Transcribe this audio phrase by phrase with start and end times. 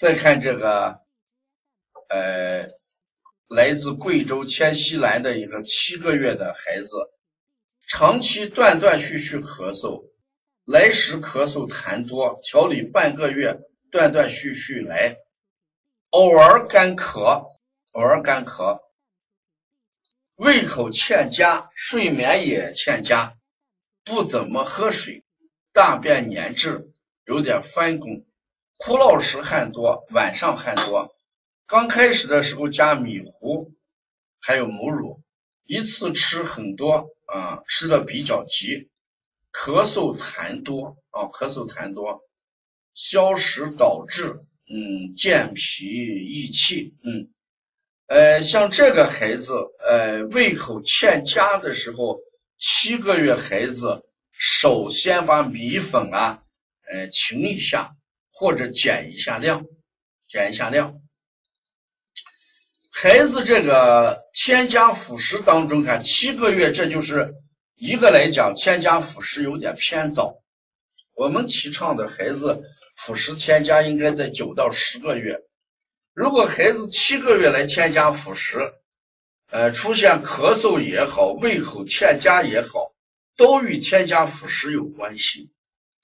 [0.00, 1.02] 再看这个，
[2.08, 2.70] 呃，
[3.48, 7.12] 来自贵州黔西南的一个七个月的孩子，
[7.86, 10.08] 长期断断续续咳嗽，
[10.64, 13.60] 来时咳嗽痰多，调理半个月，
[13.90, 15.18] 断断续续来，
[16.08, 17.50] 偶尔干咳，
[17.92, 18.80] 偶尔干咳，
[20.34, 23.36] 胃口欠佳，睡眠也欠佳，
[24.04, 25.26] 不怎么喝水，
[25.74, 26.90] 大便粘滞，
[27.26, 28.24] 有点翻滚。
[28.82, 31.14] 哭闹时汗多，晚上汗多。
[31.66, 33.74] 刚开始的时候加米糊，
[34.40, 35.20] 还有母乳，
[35.66, 38.88] 一次吃很多啊，吃的比较急。
[39.52, 42.22] 咳嗽痰多啊，咳嗽痰多，
[42.94, 44.32] 消食导滞，
[44.66, 47.28] 嗯，健脾益气，嗯，
[48.06, 49.52] 呃，像这个孩子，
[49.86, 52.20] 呃，胃口欠佳的时候，
[52.56, 56.42] 七个月孩子，首先把米粉啊，
[56.90, 57.94] 呃，清一下。
[58.40, 59.66] 或者减一下量，
[60.26, 60.98] 减一下量。
[62.90, 67.34] 孩子这个添加辅食当中，看七个月，这就是
[67.76, 70.40] 一个来讲，添加辅食有点偏早。
[71.14, 72.62] 我们提倡的孩子
[72.96, 75.40] 辅食添加应该在九到十个月。
[76.14, 78.56] 如果孩子七个月来添加辅食，
[79.50, 82.94] 呃，出现咳嗽也好，胃口欠佳也好，
[83.36, 85.50] 都与添加辅食有关系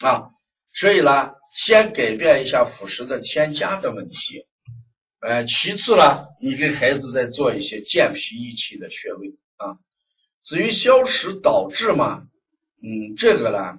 [0.00, 0.32] 啊。
[0.74, 1.32] 所以呢。
[1.56, 4.46] 先改变一下辅食的添加的问题，
[5.20, 9.78] 呃，其次呢，你给孩子再做一些健脾益气的穴位啊。
[10.42, 12.28] 至于消食导滞嘛，
[12.82, 13.78] 嗯，这个呢，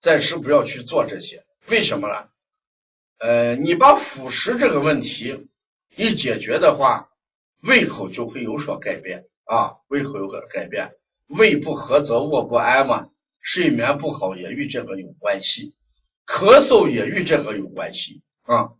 [0.00, 2.28] 暂时不要去做这些，为什么呢？
[3.18, 5.46] 呃，你把辅食这个问题
[5.94, 7.10] 一解决的话，
[7.62, 10.90] 胃口就会有所改变啊，胃口有所改变，
[11.28, 13.08] 胃不和则卧不安嘛，
[13.40, 15.76] 睡眠不好也与这个有关系。
[16.26, 18.22] 咳嗽也与这个有关系。
[18.42, 18.72] 啊，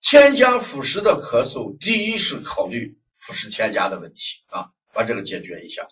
[0.00, 4.42] 添加辅食的咳嗽，第一是考虑辅食添加的问题。
[4.46, 5.88] 啊，把这个解决一下。